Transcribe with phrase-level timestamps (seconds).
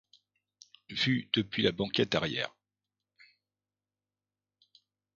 [0.89, 2.51] vue depuis la banquette arrière.